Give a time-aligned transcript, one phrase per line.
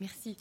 [0.00, 0.34] Merci,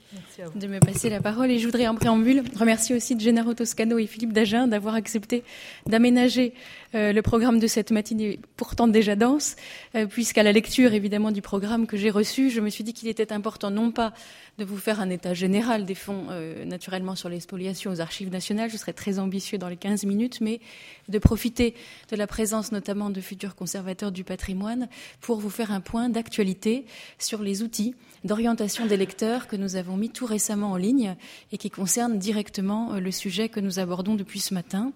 [0.55, 1.51] de me passer la parole.
[1.51, 5.43] Et je voudrais en préambule remercier aussi Gennaro Toscano et Philippe Dagen d'avoir accepté
[5.85, 6.53] d'aménager
[6.95, 9.57] euh, le programme de cette matinée, pourtant déjà dense,
[9.95, 13.09] euh, puisqu'à la lecture évidemment du programme que j'ai reçu, je me suis dit qu'il
[13.09, 14.13] était important non pas
[14.59, 18.31] de vous faire un état général des fonds euh, naturellement sur les spoliations aux archives
[18.31, 20.61] nationales, je serais très ambitieux dans les 15 minutes, mais
[21.09, 21.75] de profiter
[22.09, 24.87] de la présence notamment de futurs conservateurs du patrimoine
[25.19, 26.85] pour vous faire un point d'actualité
[27.17, 31.15] sur les outils d'orientation des lecteurs que nous avons mis tout récemment en ligne
[31.51, 34.93] et qui concerne directement euh, le sujet que nous abordons depuis ce matin.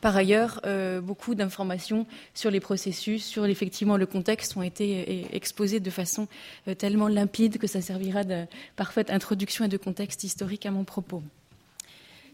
[0.00, 5.28] Par ailleurs, euh, beaucoup d'informations sur les processus, sur effectivement le contexte ont été euh,
[5.32, 6.26] exposées de façon
[6.78, 11.22] tellement limpide que ça servira de parfaite introduction et de contexte historique à mon propos.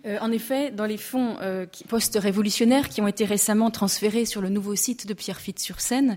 [0.07, 4.49] Euh, en effet, dans les fonds euh, post-révolutionnaires qui ont été récemment transférés sur le
[4.49, 6.17] nouveau site de Pierrefitte-sur-Seine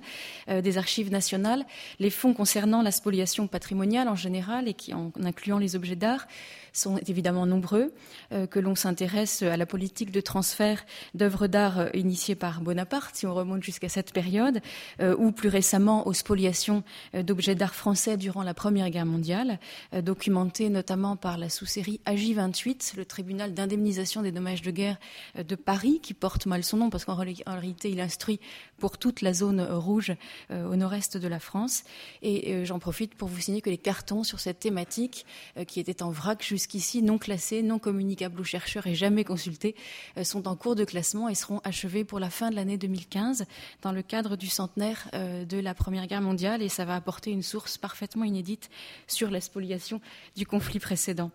[0.49, 1.65] euh, des archives nationales,
[1.99, 6.27] les fonds concernant la spoliation patrimoniale en général et qui, en incluant les objets d'art
[6.73, 7.93] sont évidemment nombreux,
[8.31, 13.15] euh, que l'on s'intéresse à la politique de transfert d'œuvres d'art euh, initiée par Bonaparte,
[13.15, 14.61] si on remonte jusqu'à cette période,
[15.01, 19.59] euh, ou plus récemment aux spoliations d'objets d'art français durant la Première Guerre mondiale,
[20.01, 24.97] documentées notamment par la sous-série AJ28, le tribunal d'indemnisation des dommages de guerre
[25.35, 28.39] de Paris, qui porte mal son nom parce qu'en réalité il instruit
[28.77, 30.13] pour toute la zone rouge
[30.51, 31.83] au nord-est de la France.
[32.21, 35.25] Et j'en profite pour vous signer que les cartons sur cette thématique,
[35.67, 39.75] qui était en vrac jusqu'ici non classés, non communicables aux chercheurs et jamais consultés,
[40.17, 43.45] euh, sont en cours de classement et seront achevés pour la fin de l'année 2015
[43.81, 47.31] dans le cadre du centenaire euh, de la Première Guerre mondiale et ça va apporter
[47.31, 48.69] une source parfaitement inédite
[49.07, 50.01] sur la spoliation
[50.35, 51.31] du conflit précédent.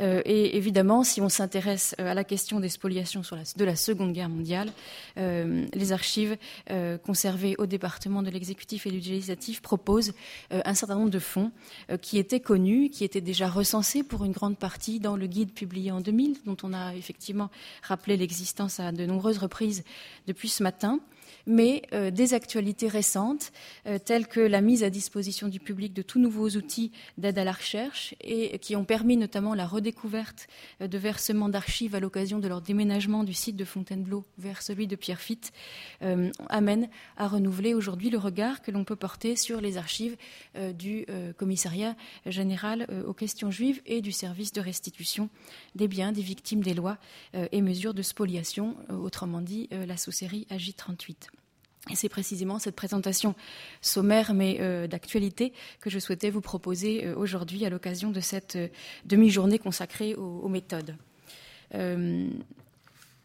[0.00, 3.22] Euh, et évidemment, si on s'intéresse euh, à la question des spoliations
[3.56, 4.70] de la Seconde Guerre mondiale,
[5.18, 6.36] euh, les archives
[7.04, 10.12] conservées au département de l'exécutif et du législatif proposent
[10.50, 11.50] un certain nombre de fonds
[12.00, 15.90] qui étaient connus, qui étaient déjà recensés pour une grande partie dans le guide publié
[15.90, 17.50] en 2000, dont on a effectivement
[17.82, 19.84] rappelé l'existence à de nombreuses reprises
[20.26, 21.00] depuis ce matin
[21.46, 23.52] mais euh, des actualités récentes,
[23.86, 27.44] euh, telles que la mise à disposition du public de tout nouveaux outils d'aide à
[27.44, 30.46] la recherche et qui ont permis notamment la redécouverte
[30.80, 34.86] euh, de versements d'archives à l'occasion de leur déménagement du site de Fontainebleau vers celui
[34.86, 35.52] de Pierrefitte,
[36.48, 40.16] amènent à renouveler aujourd'hui le regard que l'on peut porter sur les archives
[40.74, 41.06] du
[41.36, 41.96] commissariat
[42.26, 45.28] général aux questions juives et du service de restitution
[45.74, 46.98] des biens des victimes des lois
[47.34, 51.33] et mesures de spoliation, autrement dit la sous-série AJ38.
[51.92, 53.34] C'est précisément cette présentation
[53.82, 58.56] sommaire mais euh, d'actualité que je souhaitais vous proposer euh, aujourd'hui à l'occasion de cette
[58.56, 58.68] euh,
[59.04, 60.96] demi-journée consacrée aux, méthodes.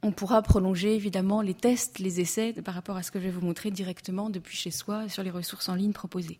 [0.02, 3.32] On pourra prolonger évidemment les tests, les essais par rapport à ce que je vais
[3.32, 6.40] vous montrer directement depuis chez soi sur les ressources en ligne proposées.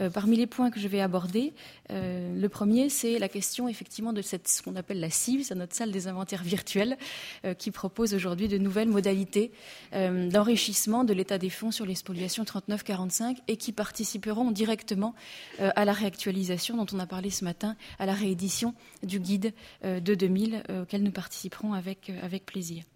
[0.00, 1.52] Euh, parmi les points que je vais aborder,
[1.92, 5.54] euh, le premier, c'est la question effectivement de cette, ce qu'on appelle la CIV, c'est
[5.54, 6.98] notre salle des inventaires virtuels,
[7.44, 9.52] euh, qui propose aujourd'hui de nouvelles modalités
[9.92, 15.14] d'enrichissement de l'état des fonds sur les spoliations 39-45 et qui participeront directement
[15.58, 20.14] à la réactualisation dont on a parlé ce matin, à la réédition du guide de
[20.14, 22.87] 2000 auquel nous participerons avec, avec plaisir.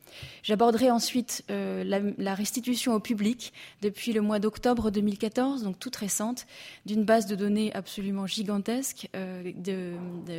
[0.42, 1.84] J'aborderai ensuite euh,
[2.18, 3.52] la, restitution au public
[3.82, 6.46] depuis le mois d'octobre 2014, donc toute récente,
[6.86, 9.52] d'une base de données absolument gigantesque euh,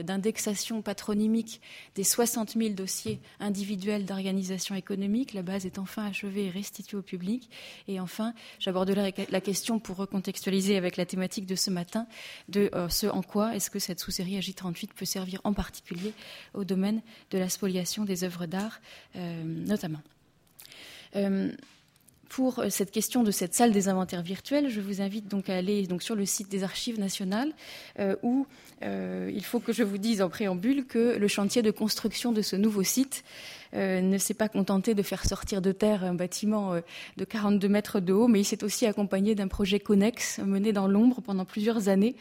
[0.03, 1.61] d'indexation patronymique
[1.95, 5.33] des 60 000 dossiers individuels d'organisation économique.
[5.33, 7.49] La base est enfin achevée et restituée au public.
[7.87, 12.07] Et enfin, j'aborderai la question pour recontextualiser avec la thématique de ce matin
[12.49, 16.13] de euh, ce en quoi est-ce que cette sous-série AJ38 peut servir en particulier
[16.53, 17.01] au domaine
[17.31, 18.79] de la spoliation des œuvres d'art
[19.65, 20.01] notamment.
[21.15, 21.51] Euh,
[22.33, 25.87] pour cette question de cette salle des inventaires virtuels, je vous invite donc à aller
[25.99, 27.51] sur le site des Archives nationales,
[27.99, 28.47] euh, où
[28.81, 32.41] euh, il faut que je vous dise en préambule que le chantier de construction de
[32.41, 33.23] ce nouveau site
[33.73, 36.75] ne s'est pas contenté de faire sortir de terre un bâtiment
[37.17, 40.87] de 42 mètres de haut, mais il s'est aussi accompagné d'un projet connexe mené dans
[40.87, 42.15] l'ombre pendant plusieurs années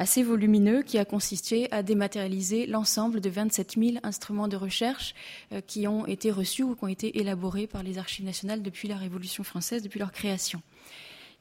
[0.00, 5.14] assez volumineux qui a consisté à dématérialiser l'ensemble de 27 000 instruments de recherche
[5.52, 8.88] euh, qui ont été reçus ou qui ont été élaborés par les archives nationales depuis
[8.88, 10.62] la Révolution française, depuis leur création.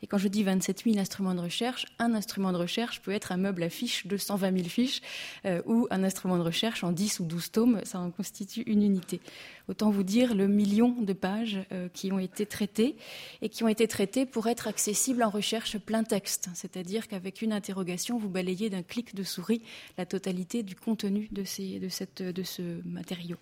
[0.01, 3.31] Et quand je dis 27 000 instruments de recherche, un instrument de recherche peut être
[3.31, 5.01] un meuble à fiches de 120 000 fiches
[5.45, 8.83] euh, ou un instrument de recherche en 10 ou 12 tomes, ça en constitue une
[8.83, 9.19] unité.
[9.67, 12.95] Autant vous dire le million de pages euh, qui ont été traitées
[13.41, 17.53] et qui ont été traitées pour être accessibles en recherche plein texte, c'est-à-dire qu'avec une
[17.53, 19.61] interrogation, vous balayez d'un clic de souris
[19.97, 23.37] la totalité du contenu de, ce matériau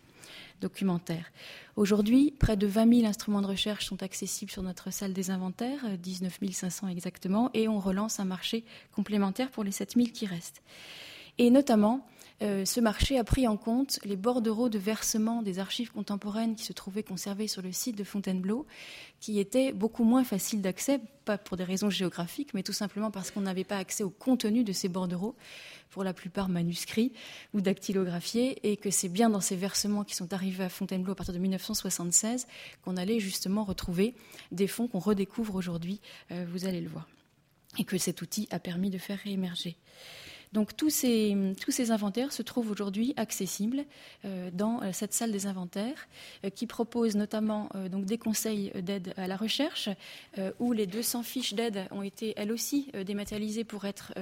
[0.62, 1.31] documentaire.
[1.75, 5.97] Aujourd'hui, près de 20 000 instruments de recherche sont accessibles sur notre salle des inventaires,
[5.97, 10.25] 19 euh, 500 exactement, et on relance un marché complémentaire pour les 7 000 qui
[10.25, 10.62] restent.
[11.38, 12.07] Et notamment,
[12.39, 16.74] ce marché a pris en compte les bordereaux de versement des archives contemporaines qui se
[16.74, 18.68] trouvaient conservées sur le site de Fontainebleau,
[19.19, 23.31] qui étaient beaucoup moins faciles d'accès, pas pour des raisons géographiques, mais tout simplement parce
[23.31, 25.36] qu'on n'avait pas accès au contenu de ces bordereaux,
[25.89, 27.12] pour la plupart manuscrits
[27.54, 31.16] ou dactylographiés, et que c'est bien dans ces versements qui sont arrivés à Fontainebleau à
[31.16, 32.45] partir de 1976
[32.84, 34.13] qu'on allait justement retrouver
[34.51, 37.07] des fonds qu'on redécouvre aujourd'hui, vous allez le voir,
[37.80, 39.75] et que cet outil a permis de faire réémerger.
[40.54, 43.86] Donc tous ces, inventaires se trouvent aujourd'hui accessibles
[44.26, 46.08] euh, dans euh, cette salle des inventaires
[46.46, 49.90] euh, qui propose notamment des conseils d'aide à la recherche
[50.60, 54.14] où les 200 fiches d'aide ont été elles aussi dématérialisées pour être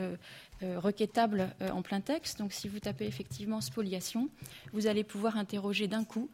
[0.61, 2.39] requêtables en plein texte.
[2.39, 4.29] Donc si vous tapez effectivement spoliation,
[4.73, 6.29] vous allez pouvoir interroger d'un coup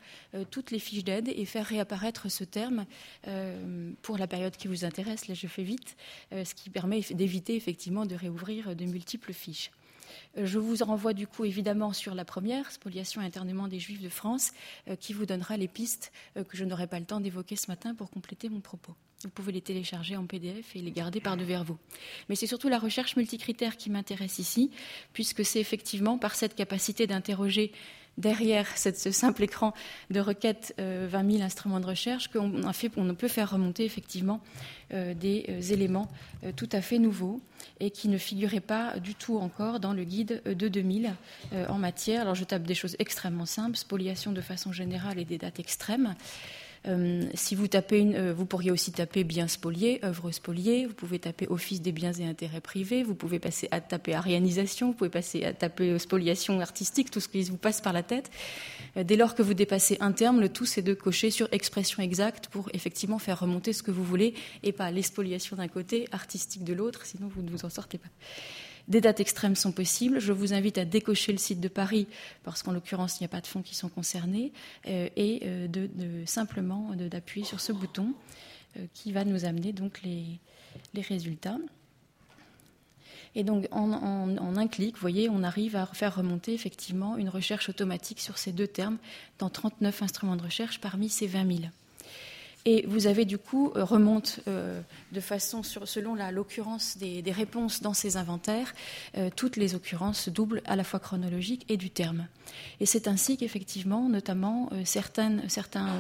[0.49, 2.85] toutes les fiches d'aide et faire réapparaître ce terme
[4.01, 5.27] pour la période qui vous intéresse.
[5.27, 5.95] Là, je fais vite,
[6.31, 9.71] ce qui permet d'éviter effectivement de réouvrir de multiples fiches.
[10.37, 14.09] Je vous renvoie du coup évidemment sur la première, spoliation et internement des Juifs de
[14.09, 14.51] France,
[14.87, 17.69] euh, qui vous donnera les pistes euh, que je n'aurai pas le temps d'évoquer ce
[17.69, 18.95] matin pour compléter mon propos.
[19.23, 21.77] Vous pouvez les télécharger en PDF et les garder par devers vous.
[22.27, 24.71] Mais c'est surtout la recherche multicritère qui m'intéresse ici,
[25.13, 27.71] puisque c'est effectivement par cette capacité d'interroger
[28.17, 29.73] derrière ce simple écran
[30.09, 34.41] de requête 20 000 instruments de recherche qu'on a on peut faire remonter effectivement
[34.91, 36.09] des éléments
[36.55, 37.41] tout à fait nouveaux
[37.79, 41.13] et qui ne figurait pas du tout encore dans le guide de 2000
[41.53, 42.21] euh, en matière.
[42.21, 46.15] Alors je tape des choses extrêmement simples, spoliation de façon générale et des dates extrêmes.
[46.87, 50.93] Euh, si vous tapez une, euh, vous pourriez aussi taper biens spoliés, œuvres spoliées, vous
[50.93, 54.93] pouvez taper office des biens et intérêts privés, vous pouvez passer à taper arianisation, vous
[54.93, 58.31] pouvez passer à taper spoliation artistique, tout ce qui vous passe par la tête.
[58.95, 62.47] dès lors que vous dépassez un terme, le tout c'est de cocher sur expression exacte
[62.47, 64.33] pour effectivement faire remonter ce que vous voulez
[64.63, 68.09] et pas l'espoliation d'un côté, artistique de l'autre, sinon vous ne vous en sortez pas.
[68.87, 70.19] Des dates extrêmes sont possibles.
[70.19, 72.07] Je vous invite à décocher le site de Paris,
[72.43, 74.51] parce qu'en l'occurrence, il n'y a pas de fonds qui sont concernés,
[74.87, 75.89] euh, et euh, de,
[76.25, 78.13] simplement d'appuyer sur ce bouton
[78.77, 80.39] euh, qui va nous amener donc les,
[81.01, 81.57] résultats.
[83.33, 87.29] Et donc, en, en, un clic, vous voyez, on arrive à faire remonter effectivement une
[87.29, 88.97] recherche automatique sur ces deux termes
[89.39, 91.59] dans 39 instruments de recherche parmi ces 20 000.
[92.65, 94.81] Et vous avez du coup euh, remonte euh,
[95.11, 98.75] de façon sur, selon l'occurrence des, réponses dans ces inventaires,
[99.17, 102.27] euh, toutes les occurrences doubles à la fois chronologiques et du terme.
[102.79, 105.37] Et c'est ainsi qu'effectivement, notamment certains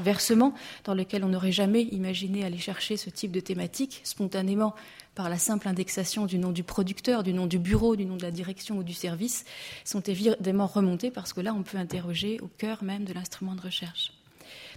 [0.03, 0.53] versements
[0.83, 4.75] dans lesquels on n'aurait jamais imaginé aller chercher ce type de thématique spontanément
[5.15, 8.23] par la simple indexation du nom du producteur, du nom du bureau, du nom de
[8.23, 9.45] la direction ou du service,
[9.85, 13.61] sont évidemment remontés parce que là, on peut interroger au cœur même de l'instrument de
[13.61, 14.11] recherche.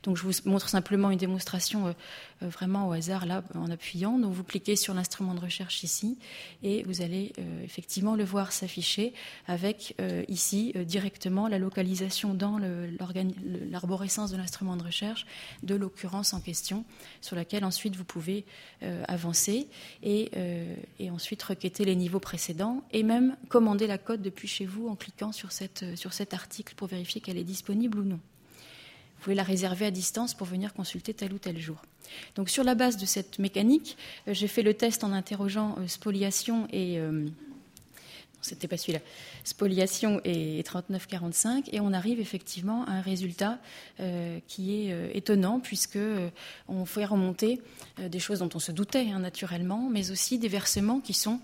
[0.05, 1.93] Donc je vous montre simplement une démonstration euh,
[2.43, 4.19] euh, vraiment au hasard là en appuyant.
[4.19, 6.19] Donc vous cliquez sur l'instrument de recherche ici
[6.63, 9.13] et vous allez euh, effectivement le voir s'afficher
[9.47, 9.97] avec
[10.29, 12.59] ici directement la localisation dans
[13.71, 15.27] l'arborescence de l'instrument de recherche
[15.63, 16.85] de l'occurrence en question
[17.21, 18.45] sur laquelle ensuite vous pouvez
[19.09, 19.69] avancer
[20.03, 20.31] et,
[21.11, 25.33] ensuite requêter les niveaux précédents et même commander la code depuis chez vous en cliquant
[25.33, 28.21] sur cet article pour vérifier qu'elle est disponible ou non.
[29.25, 31.79] Pouvez la réserver à distance pour venir consulter tel ou tel jour.
[32.37, 33.97] Donc sur la base de cette mécanique,
[34.29, 37.27] euh, j'ai fait le test en interrogeant euh, spoliation et euh,
[38.45, 39.01] c'était pas celui-là,
[39.43, 43.59] spoliation et 39,45, et on arrive effectivement à un résultat
[44.01, 46.29] euh, qui est euh, étonnant puisque euh,
[46.69, 47.61] on fait remonter
[47.99, 51.41] des choses dont on se doutait hein, naturellement, mais aussi des versements qui sont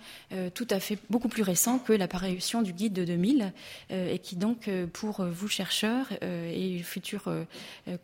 [0.54, 3.52] tout à fait beaucoup plus récents que l'apparition du guide de 2000
[3.90, 7.32] et qui donc pour vous chercheurs et futurs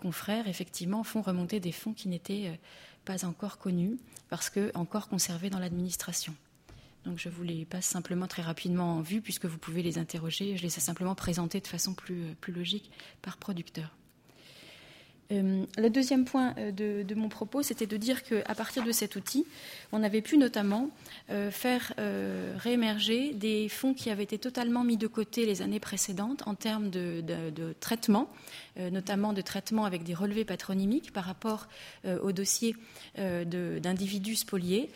[0.00, 2.58] confrères effectivement font remonter des fonds qui n'étaient
[3.04, 3.96] pas encore connus
[4.28, 6.34] parce que encore conservés dans l'administration.
[7.06, 10.56] Donc je vous les passe simplement très rapidement en vue puisque vous pouvez les interroger.
[10.56, 12.90] Je les ai simplement présentés de façon plus, euh, logique
[13.22, 13.94] par producteur.
[15.32, 19.14] Euh, le deuxième point euh, de, mon propos, c'était de dire qu'à partir de cet
[19.16, 19.46] outil,
[19.92, 20.90] on avait pu notamment
[21.50, 21.92] faire
[22.58, 26.90] réémerger des fonds qui avaient été totalement mis de côté les années précédentes en termes
[26.90, 28.28] de, traitement,
[28.78, 31.68] notamment de traitement avec des relevés patronymiques par rapport
[32.04, 32.76] au dossier
[33.16, 34.90] d'individus spoliés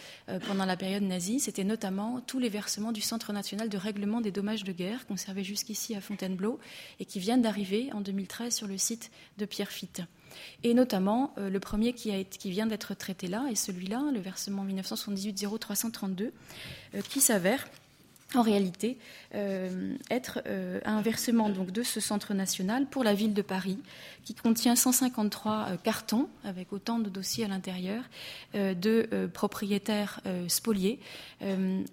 [0.47, 1.41] pendant la période nazie.
[1.41, 5.45] C'était notamment tous les versements du Centre national de règlement des dommages de guerre conservés
[5.45, 6.59] jusqu'ici à Fontainebleau
[6.99, 10.03] et qui viennent d'arriver en 2013 sur le site de Pierre Fitte.
[10.63, 12.11] Et notamment, euh, le premier qui,
[12.45, 16.33] vient d'être traité là est celui-là, le versement 1978-0332,
[16.95, 17.67] euh, qui s'avère
[18.35, 18.99] en réalité
[20.11, 20.43] être
[20.85, 23.79] un versement donc de ce centre national pour la ville de Paris
[24.25, 28.05] qui contient 153 euh, cartons avec autant de dossiers à l'intérieur
[28.55, 31.01] euh, de euh, propriétaires spoliés,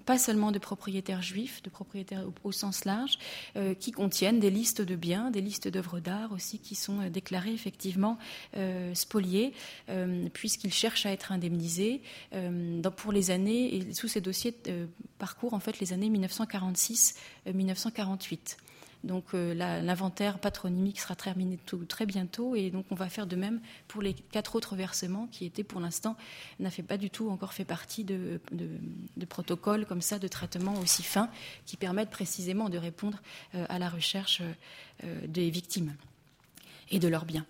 [0.06, 3.18] pas seulement de propriétaires juifs, de propriétaires au, sens large,
[3.80, 8.18] qui contiennent des listes de biens, des listes d'œuvres d'art aussi qui sont déclarées effectivement
[8.94, 9.54] spoliées,
[10.34, 12.02] puisqu'ils cherchent à être indemnisés
[12.98, 14.56] pour les années, et sous ces dossiers
[15.18, 18.58] parcourent en fait les années 1946-1948.
[19.04, 23.62] Donc euh, l'inventaire patronymique sera terminé très bientôt et donc on va faire de même
[23.88, 26.16] pour les quatre autres versements qui étaient pour l'instant
[26.60, 28.40] n'a pas du tout encore fait partie de,
[29.30, 31.30] protocoles comme ça de traitement aussi fins
[31.66, 33.22] qui permettent précisément de répondre
[33.56, 34.42] euh, à la recherche
[35.04, 35.96] euh, des victimes
[36.90, 37.46] et de leurs biens.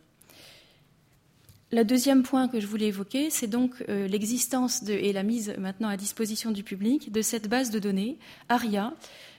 [1.71, 5.97] Le deuxième point que je voulais évoquer, c'est donc l'existence et la mise maintenant à
[5.97, 8.93] disposition du public de cette base de données ARIA,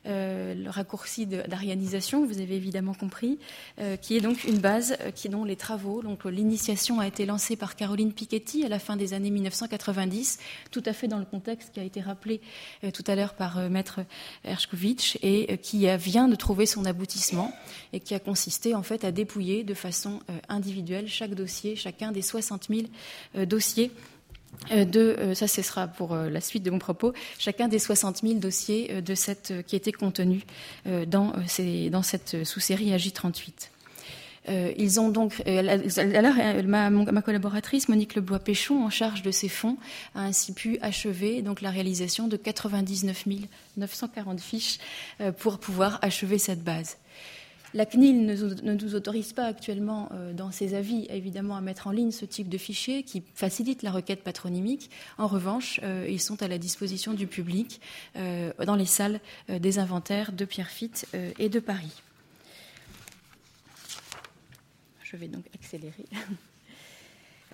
[0.09, 3.39] euh, le raccourci d'arianisation, vous avez évidemment compris,
[3.79, 7.27] euh, qui est donc une base euh, qui, dont les travaux, donc l'initiation a été
[7.27, 10.39] lancée par Caroline Piketty à la fin des années 1990,
[10.71, 12.41] tout à fait dans le contexte qui a été rappelé
[12.95, 14.01] tout à l'heure par Maître
[14.45, 17.53] Ershkovitch et qui vient de trouver son aboutissement
[17.93, 22.23] et qui a consisté en fait à dépouiller de façon individuelle chaque dossier, chacun des
[22.23, 23.91] 60 000 dossiers
[24.71, 28.21] de, euh, ça ce sera pour euh, la suite de mon propos, chacun des 60
[28.23, 30.43] 000 dossiers de cette, qui étaient contenus
[31.07, 31.33] dans,
[32.03, 33.69] cette sous-série AJ38.
[34.77, 39.77] ils ont donc, ma, collaboratrice Monique Lebois-Péchon, en charge de ces fonds,
[40.15, 43.25] a ainsi pu achever donc la réalisation de 99
[43.77, 44.79] 940 fiches
[45.39, 46.97] pour pouvoir achever cette base.
[47.75, 51.91] La CNIL ne, nous autorise pas actuellement euh, dans ses avis, évidemment, à mettre en
[51.91, 54.91] ligne ce type de fichier qui facilite la requête patronymique.
[55.19, 57.81] En revanche, euh, ils sont à la disposition du public
[58.17, 61.07] euh, dans les salles des inventaires de Pierrefitte
[61.39, 62.03] et de Paris.
[65.03, 66.07] Je vais donc accélérer.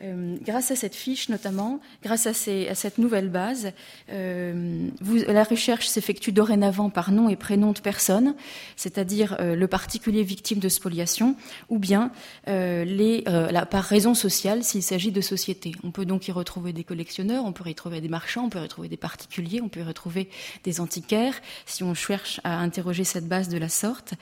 [0.02, 3.72] Euh, grâce à cette fiche notamment, grâce à, cette nouvelle base,
[4.10, 4.88] euh,
[5.28, 8.34] la recherche s'effectue dorénavant par nom et prénom de personne,
[8.74, 11.36] c'est-à-dire euh, le particulier victime de spoliation,
[11.68, 12.10] ou bien
[12.44, 15.72] par raison sociale s'il s'agit de société.
[15.84, 18.58] On peut donc y retrouver des collectionneurs, on peut y retrouver des marchands, on peut
[18.58, 20.28] y retrouver des particuliers, on peut y retrouver
[20.64, 21.34] des antiquaires,
[21.66, 24.14] si on cherche à interroger cette base de la sorte.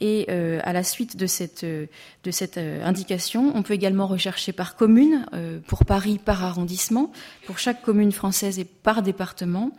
[0.00, 5.26] et à la suite de cette, de cette indication, on peut également rechercher par commune,
[5.32, 7.12] euh, pour Paris par arrondissement,
[7.46, 9.70] pour chaque commune française et par département.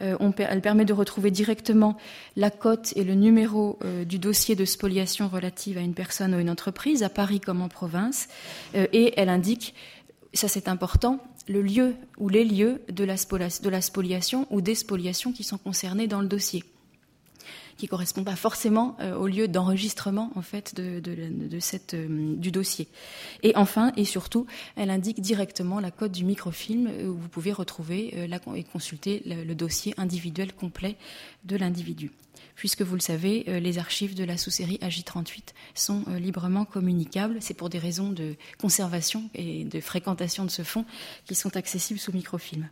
[0.00, 1.96] Euh, elle permet de retrouver directement
[2.36, 6.38] la cote et le numéro euh, du dossier de spoliation relative à une personne ou
[6.38, 8.28] une entreprise, à Paris comme en province,
[8.74, 9.74] et elle indique,
[10.32, 13.16] ça c'est important, le lieu ou les lieux de la,
[13.80, 16.64] spoliation ou des spoliations qui sont concernés dans le dossier
[17.76, 22.88] qui correspond pas forcément euh, au lieu d'enregistrement en fait euh, du dossier.
[23.42, 24.46] Et enfin et surtout,
[24.76, 28.14] elle indique directement la code du microfilm euh, où vous pouvez retrouver
[28.54, 30.96] et consulter le, dossier individuel complet
[31.44, 32.10] de l'individu
[32.56, 37.38] puisque vous le savez, les archives de la sous-série AJ38 sont librement communicables.
[37.40, 40.84] C'est pour des raisons de conservation et de fréquentation de ce fonds
[41.24, 42.68] qui sont accessibles sous microfilm.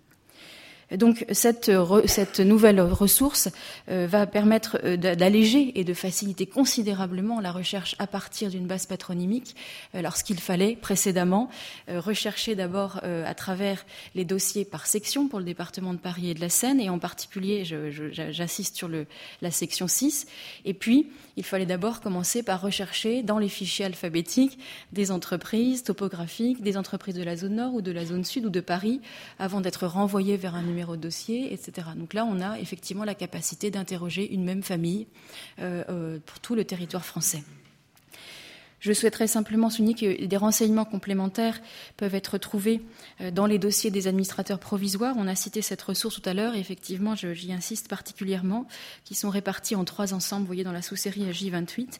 [0.97, 1.71] Donc cette,
[2.07, 3.50] cette nouvelle ressource
[3.90, 8.87] euh, va permettre euh, d'alléger et de faciliter considérablement la recherche à partir d'une base
[8.87, 9.54] patronymique,
[9.95, 11.50] euh, lorsqu'il fallait précédemment
[11.88, 16.40] rechercher d'abord à travers les dossiers par section pour le département de Paris et de
[16.40, 19.07] la Seine, et en particulier, j'insiste sur le,
[19.42, 20.26] la section 6,
[20.64, 24.59] et puis il fallait d'abord commencer par rechercher dans les fichiers alphabétiques
[24.92, 28.50] des entreprises topographiques, des entreprises de la zone nord ou de la zone sud ou
[28.50, 29.00] de Paris,
[29.38, 31.88] avant d'être renvoyé vers un numéro de dossier, etc.
[31.97, 35.06] Donc là, on a effectivement la capacité d'interroger une même famille
[35.58, 37.42] euh, euh, pour tout le territoire français.
[38.80, 41.61] Je souhaiterais simplement souligner que des renseignements complémentaires
[41.97, 42.80] peuvent être trouvés
[43.20, 45.16] euh, dans les dossiers des administrateurs provisoires.
[45.18, 48.66] On a cité cette ressource tout à l'heure et effectivement, j'y insiste particulièrement,
[49.04, 51.99] qui sont répartis en trois ensembles, vous voyez, dans la sous-série J28.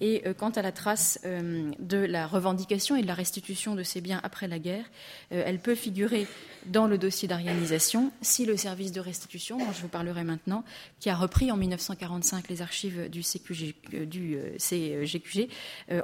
[0.00, 3.84] Et euh, quant à la trace euh, de la revendication et de la restitution de
[3.84, 4.84] ces biens après la guerre,
[5.30, 6.26] elle peut figurer
[6.66, 10.64] dans le dossier d'arianisation si le service de restitution, dont je vous parlerai maintenant,
[11.00, 15.48] qui a repris en 1945 les archives du, CQG, du CGQG,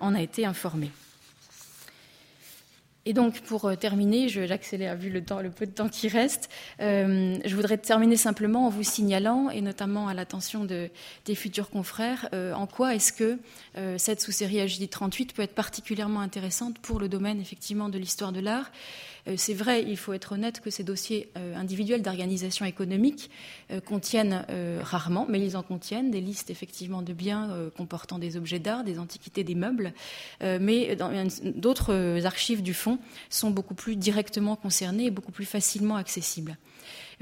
[0.00, 0.90] en a été informé.
[3.04, 6.49] Et donc, pour euh, terminer, j'accélère vu le, le peu de temps qui reste,
[6.81, 10.88] euh, je voudrais terminer simplement en vous signalant, et notamment à l'attention de,
[11.25, 13.38] des futurs confrères, euh, en quoi est-ce que
[13.97, 18.40] cette sous-série HD 38 peut être particulièrement intéressante pour le domaine effectivement de l'histoire de
[18.40, 18.71] l'art.
[19.37, 23.31] C'est vrai, il faut être honnête que ces dossiers individuels d'organisation économique
[23.87, 24.45] contiennent
[24.83, 28.99] rarement, mais ils en contiennent des listes effectivement de biens comportant des objets d'art, des
[28.99, 29.93] antiquités, des meubles,
[30.41, 30.97] mais
[31.55, 32.99] d'autres archives du fonds
[33.31, 36.57] sont beaucoup plus directement concernées et beaucoup plus facilement accessibles.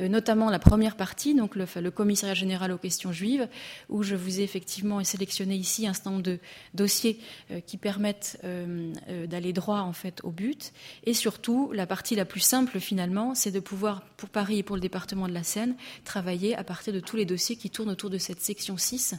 [0.01, 3.49] Euh, notamment la première partie, donc le, commissariat général aux questions juives,
[3.89, 6.39] où je vous ai effectivement sélectionné ici un certain nombre de
[6.75, 7.19] dossiers
[7.51, 8.93] euh, qui permettent euh,
[9.27, 10.73] d'aller droit en fait au but.
[11.05, 14.77] Et surtout, la partie la plus simple finalement, c'est de pouvoir, pour Paris et pour
[14.77, 18.11] le département de la Seine, travailler à partir de tous les dossiers qui tournent autour
[18.11, 19.15] de cette section 6,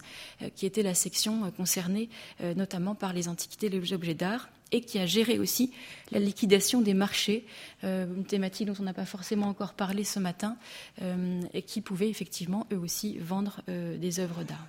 [0.56, 2.10] qui était la section concernée
[2.56, 5.72] notamment par les antiquités et les objets d'art et qui a géré aussi
[6.12, 7.46] la liquidation des marchés,
[7.84, 10.58] euh, une thématique dont on n'a pas forcément encore parlé ce matin,
[11.02, 14.68] euh, et qui pouvait effectivement eux aussi vendre euh, des œuvres d'art.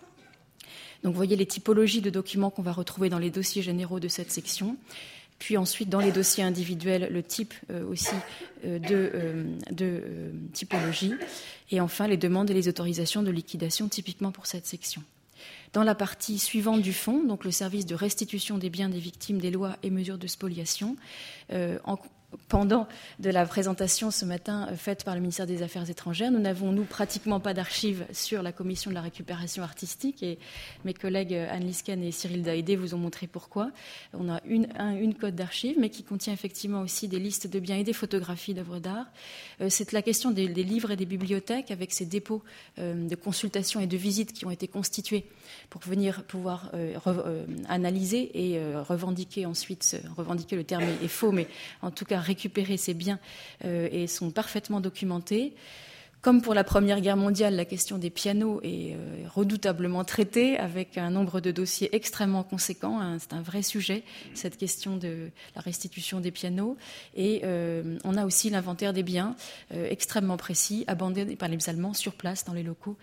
[1.02, 4.09] Donc vous voyez les typologies de documents qu'on va retrouver dans les dossiers généraux de
[4.09, 4.76] cette section.
[5.40, 7.52] Puis ensuite, dans les dossiers individuels, le type
[7.90, 8.14] aussi
[8.62, 11.14] de, de typologie.
[11.73, 15.02] Et enfin, les demandes et les autorisations de liquidation typiquement pour cette section.
[15.73, 19.41] Dans la partie suivante du fonds, donc le service de restitution des biens des victimes
[19.41, 20.97] des lois et mesures de spoliation,
[21.52, 21.99] euh, en
[22.49, 22.87] pendant
[23.19, 26.31] de la présentation ce matin euh, faite par le ministère des Affaires étrangères.
[26.31, 30.39] Nous n'avons, nous, pratiquement pas d'archives sur la commission de la récupération artistique et
[30.85, 33.71] mes collègues euh, Anne Lisken et Cyril Daïdé vous ont montré pourquoi.
[34.12, 34.69] On a une,
[35.01, 38.55] une code d'archives, mais qui contient effectivement aussi des listes de biens et des photographies
[38.55, 39.07] d'œuvres d'art.
[39.61, 42.43] Euh, c'est la question des, livres et des bibliothèques avec ces dépôts
[42.79, 45.25] de consultations et de visites qui ont été constitués
[45.71, 46.71] pour venir pouvoir
[47.69, 51.49] analyser et revendiquer ensuite, revendiquer le terme est faux, mais
[51.83, 53.19] en tout cas récupérer ces biens
[53.64, 55.55] euh, et sont parfaitement documentés.
[56.21, 60.97] Comme pour la Première Guerre mondiale, la question des pianos est euh, redoutablement traitée avec
[60.97, 63.00] un nombre de dossiers extrêmement conséquent.
[63.00, 63.19] Hein.
[63.19, 66.76] c'est un vrai sujet, cette question de la restitution des pianos.
[67.17, 69.35] Et euh, on a aussi l'inventaire des biens
[69.73, 72.97] extrêmement précis, abandonnés par les Allemands sur place dans les locaux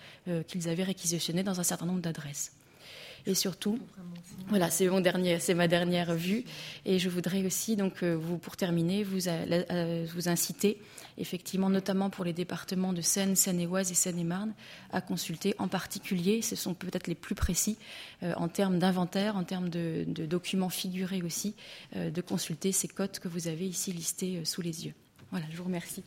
[0.47, 2.53] qu'ils avaient réquisitionnés dans un certain nombre d'adresses.
[3.25, 3.79] Et surtout,
[4.49, 6.43] voilà, c'est mon dernier, c'est ma dernière vue.
[6.85, 10.81] Et je voudrais aussi, donc, euh, vous, pour terminer, vous, euh, vous inciter,
[11.19, 14.53] effectivement, notamment pour les départements de Seine, Seine-et-Oise et Seine-et-Marne,
[14.91, 17.77] à consulter en particulier, ce sont peut-être les plus précis
[18.23, 21.55] euh, en termes d'inventaire, en termes de, documents figurés aussi,
[21.95, 24.93] de consulter ces cotes que vous avez ici listées sous les yeux.
[25.31, 26.03] Voilà, je vous remercie.